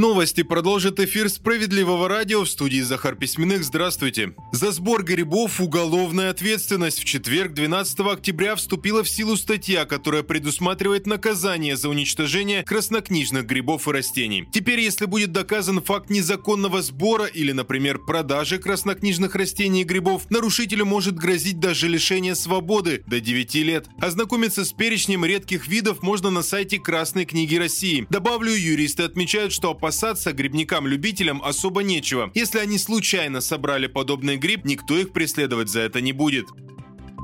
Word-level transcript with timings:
Новости 0.00 0.42
продолжит 0.42 0.98
эфир 0.98 1.28
«Справедливого 1.28 2.08
радио» 2.08 2.44
в 2.44 2.48
студии 2.48 2.80
Захар 2.80 3.16
Письменных. 3.16 3.62
Здравствуйте. 3.62 4.32
За 4.50 4.72
сбор 4.72 5.04
грибов 5.04 5.60
уголовная 5.60 6.30
ответственность. 6.30 7.00
В 7.00 7.04
четверг, 7.04 7.52
12 7.52 8.00
октября, 8.00 8.56
вступила 8.56 9.04
в 9.04 9.10
силу 9.10 9.36
статья, 9.36 9.84
которая 9.84 10.22
предусматривает 10.22 11.06
наказание 11.06 11.76
за 11.76 11.90
уничтожение 11.90 12.62
краснокнижных 12.62 13.44
грибов 13.44 13.88
и 13.88 13.90
растений. 13.92 14.48
Теперь, 14.50 14.80
если 14.80 15.04
будет 15.04 15.32
доказан 15.32 15.82
факт 15.82 16.08
незаконного 16.08 16.80
сбора 16.80 17.26
или, 17.26 17.52
например, 17.52 17.98
продажи 17.98 18.56
краснокнижных 18.56 19.34
растений 19.34 19.82
и 19.82 19.84
грибов, 19.84 20.30
нарушителю 20.30 20.86
может 20.86 21.14
грозить 21.16 21.60
даже 21.60 21.88
лишение 21.88 22.34
свободы 22.36 23.04
до 23.06 23.20
9 23.20 23.54
лет. 23.56 23.86
Ознакомиться 24.00 24.64
с 24.64 24.72
перечнем 24.72 25.26
редких 25.26 25.68
видов 25.68 26.02
можно 26.02 26.30
на 26.30 26.40
сайте 26.40 26.78
Красной 26.78 27.26
книги 27.26 27.56
России. 27.56 28.06
Добавлю, 28.08 28.54
юристы 28.54 29.02
отмечают, 29.02 29.52
что 29.52 29.72
опасность 29.72 29.89
опасаться 29.90 30.32
грибникам-любителям 30.32 31.42
особо 31.42 31.82
нечего. 31.82 32.30
Если 32.34 32.60
они 32.60 32.78
случайно 32.78 33.40
собрали 33.40 33.88
подобный 33.88 34.36
гриб, 34.36 34.64
никто 34.64 34.96
их 34.96 35.12
преследовать 35.12 35.68
за 35.68 35.80
это 35.80 36.00
не 36.00 36.12
будет. 36.12 36.46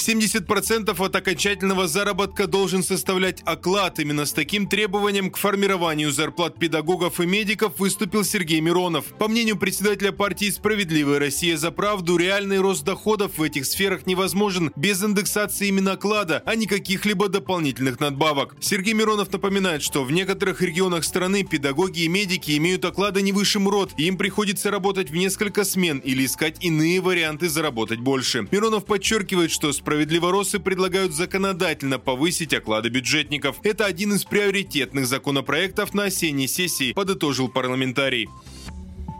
70% 0.00 1.04
от 1.04 1.16
окончательного 1.16 1.88
заработка 1.88 2.46
должен 2.46 2.82
составлять 2.82 3.42
оклад. 3.44 3.98
Именно 3.98 4.26
с 4.26 4.32
таким 4.32 4.68
требованием 4.68 5.30
к 5.30 5.36
формированию 5.36 6.12
зарплат 6.12 6.58
педагогов 6.58 7.20
и 7.20 7.26
медиков 7.26 7.78
выступил 7.78 8.24
Сергей 8.24 8.60
Миронов. 8.60 9.06
По 9.18 9.28
мнению 9.28 9.56
председателя 9.56 10.12
партии 10.12 10.50
«Справедливая 10.50 11.18
Россия 11.18 11.56
за 11.56 11.70
правду», 11.70 12.16
реальный 12.16 12.58
рост 12.58 12.84
доходов 12.84 13.38
в 13.38 13.42
этих 13.42 13.66
сферах 13.66 14.06
невозможен 14.06 14.72
без 14.76 15.02
индексации 15.02 15.68
именно 15.68 15.92
оклада, 15.92 16.42
а 16.46 16.54
не 16.54 16.66
каких-либо 16.66 17.28
дополнительных 17.28 18.00
надбавок. 18.00 18.56
Сергей 18.60 18.94
Миронов 18.94 19.32
напоминает, 19.32 19.82
что 19.82 20.04
в 20.04 20.12
некоторых 20.12 20.62
регионах 20.62 21.04
страны 21.04 21.44
педагоги 21.44 22.00
и 22.00 22.08
медики 22.08 22.56
имеют 22.56 22.84
оклады 22.84 23.22
не 23.22 23.32
выше 23.32 23.58
МРОД, 23.58 23.94
и 23.96 24.04
им 24.04 24.16
приходится 24.16 24.70
работать 24.70 25.10
в 25.10 25.16
несколько 25.16 25.64
смен 25.64 25.98
или 25.98 26.24
искать 26.24 26.64
иные 26.64 27.00
варианты 27.00 27.48
заработать 27.48 28.00
больше. 28.00 28.46
Миронов 28.50 28.84
подчеркивает, 28.84 29.50
что 29.50 29.72
с 29.72 29.80
Справедливоросы 29.88 30.58
предлагают 30.58 31.14
законодательно 31.14 31.98
повысить 31.98 32.52
оклады 32.52 32.90
бюджетников. 32.90 33.56
Это 33.62 33.86
один 33.86 34.12
из 34.12 34.22
приоритетных 34.22 35.06
законопроектов 35.06 35.94
на 35.94 36.04
осенней 36.04 36.46
сессии, 36.46 36.92
подытожил 36.92 37.48
парламентарий. 37.48 38.28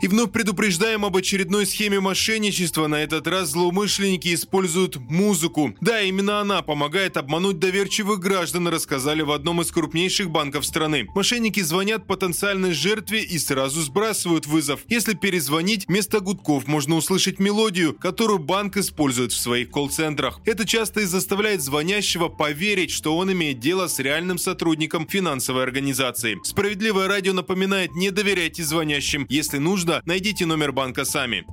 И 0.00 0.06
вновь 0.06 0.30
предупреждаем 0.30 1.04
об 1.04 1.16
очередной 1.16 1.66
схеме 1.66 1.98
мошенничества. 1.98 2.86
На 2.86 3.02
этот 3.02 3.26
раз 3.26 3.50
злоумышленники 3.50 4.32
используют 4.32 4.96
музыку. 4.96 5.74
Да, 5.80 6.00
именно 6.02 6.40
она 6.40 6.62
помогает 6.62 7.16
обмануть 7.16 7.58
доверчивых 7.58 8.20
граждан, 8.20 8.68
рассказали 8.68 9.22
в 9.22 9.32
одном 9.32 9.60
из 9.60 9.72
крупнейших 9.72 10.30
банков 10.30 10.64
страны. 10.64 11.08
Мошенники 11.16 11.60
звонят 11.60 12.06
потенциальной 12.06 12.72
жертве 12.72 13.24
и 13.24 13.38
сразу 13.38 13.80
сбрасывают 13.80 14.46
вызов. 14.46 14.80
Если 14.88 15.14
перезвонить, 15.14 15.88
вместо 15.88 16.20
гудков 16.20 16.68
можно 16.68 16.94
услышать 16.94 17.40
мелодию, 17.40 17.94
которую 17.94 18.38
банк 18.38 18.76
использует 18.76 19.32
в 19.32 19.36
своих 19.36 19.70
колл-центрах. 19.70 20.40
Это 20.44 20.64
часто 20.64 21.00
и 21.00 21.04
заставляет 21.06 21.60
звонящего 21.60 22.28
поверить, 22.28 22.92
что 22.92 23.16
он 23.16 23.32
имеет 23.32 23.58
дело 23.58 23.88
с 23.88 23.98
реальным 23.98 24.38
сотрудником 24.38 25.08
финансовой 25.08 25.64
организации. 25.64 26.38
Справедливое 26.44 27.08
радио 27.08 27.32
напоминает, 27.32 27.96
не 27.96 28.10
доверяйте 28.10 28.62
звонящим. 28.62 29.26
Если 29.28 29.58
нужно, 29.58 29.87
нужно, 29.88 30.02
найдите 30.04 30.46
номер 30.46 30.72
банка 30.72 31.04
сами. 31.04 31.46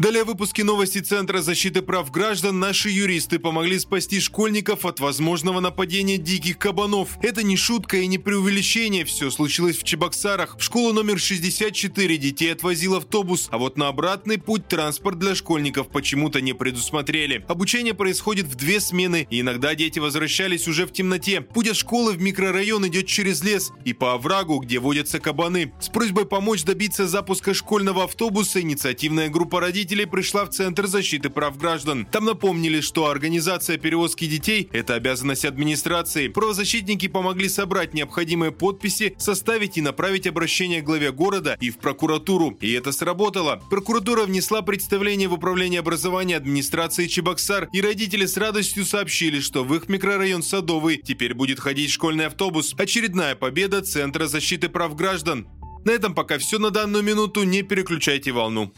Далее 0.00 0.24
в 0.24 0.28
выпуске 0.28 0.64
новости 0.64 1.00
Центра 1.00 1.42
защиты 1.42 1.82
прав 1.82 2.10
граждан 2.10 2.58
наши 2.58 2.88
юристы 2.88 3.38
помогли 3.38 3.78
спасти 3.78 4.18
школьников 4.18 4.86
от 4.86 4.98
возможного 4.98 5.60
нападения 5.60 6.16
диких 6.16 6.56
кабанов. 6.56 7.18
Это 7.20 7.42
не 7.42 7.58
шутка 7.58 7.98
и 7.98 8.06
не 8.06 8.16
преувеличение, 8.16 9.04
все 9.04 9.30
случилось 9.30 9.76
в 9.76 9.82
Чебоксарах. 9.82 10.56
В 10.58 10.62
школу 10.62 10.94
номер 10.94 11.18
64 11.18 12.16
детей 12.16 12.50
отвозил 12.50 12.94
автобус, 12.94 13.48
а 13.50 13.58
вот 13.58 13.76
на 13.76 13.88
обратный 13.88 14.38
путь 14.38 14.66
транспорт 14.68 15.18
для 15.18 15.34
школьников 15.34 15.88
почему-то 15.88 16.40
не 16.40 16.54
предусмотрели. 16.54 17.44
Обучение 17.46 17.92
происходит 17.92 18.46
в 18.46 18.54
две 18.54 18.80
смены, 18.80 19.26
и 19.28 19.42
иногда 19.42 19.74
дети 19.74 19.98
возвращались 19.98 20.66
уже 20.66 20.86
в 20.86 20.94
темноте. 20.94 21.42
Путь 21.42 21.68
от 21.68 21.76
школы 21.76 22.12
в 22.12 22.22
микрорайон 22.22 22.86
идет 22.86 23.06
через 23.06 23.44
лес 23.44 23.70
и 23.84 23.92
по 23.92 24.14
оврагу, 24.14 24.60
где 24.60 24.78
водятся 24.78 25.20
кабаны. 25.20 25.74
С 25.78 25.90
просьбой 25.90 26.24
помочь 26.24 26.64
добиться 26.64 27.06
запуска 27.06 27.52
школьного 27.52 28.04
автобуса 28.04 28.62
инициативная 28.62 29.28
группа 29.28 29.60
родителей 29.60 29.89
родителей 29.90 30.06
пришла 30.06 30.44
в 30.44 30.50
Центр 30.50 30.86
защиты 30.86 31.30
прав 31.30 31.58
граждан. 31.58 32.06
Там 32.12 32.24
напомнили, 32.24 32.80
что 32.80 33.06
организация 33.06 33.76
перевозки 33.76 34.26
детей– 34.26 34.68
это 34.72 34.94
обязанность 34.94 35.44
администрации. 35.44 36.28
Правозащитники 36.28 37.08
помогли 37.08 37.48
собрать 37.48 37.92
необходимые 37.92 38.52
подписи, 38.52 39.14
составить 39.18 39.78
и 39.78 39.80
направить 39.80 40.28
обращение 40.28 40.80
к 40.80 40.84
главе 40.84 41.10
города 41.10 41.56
и 41.60 41.70
в 41.70 41.78
прокуратуру. 41.78 42.56
И 42.60 42.70
это 42.72 42.92
сработало. 42.92 43.60
Прокуратура 43.68 44.26
внесла 44.26 44.62
представление 44.62 45.26
в 45.26 45.34
управление 45.34 45.80
образования 45.80 46.36
администрации 46.36 47.08
Чебоксар, 47.08 47.68
и 47.72 47.80
родители 47.80 48.26
с 48.26 48.36
радостью 48.36 48.84
сообщили, 48.84 49.40
что 49.40 49.64
в 49.64 49.74
их 49.74 49.88
микрорайон 49.88 50.44
Садовый 50.44 50.98
теперь 51.04 51.34
будет 51.34 51.58
ходить 51.58 51.90
школьный 51.90 52.26
автобус. 52.26 52.74
Очередная 52.78 53.34
победа 53.34 53.82
Центра 53.82 54.26
защиты 54.26 54.68
прав 54.68 54.94
граждан. 54.94 55.48
На 55.84 55.92
этом 55.92 56.14
пока 56.14 56.38
все 56.38 56.58
на 56.58 56.70
данную 56.70 57.02
минуту. 57.02 57.42
Не 57.42 57.62
переключайте 57.62 58.32
волну. 58.32 58.72